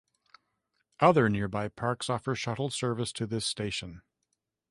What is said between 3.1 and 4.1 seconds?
to this station.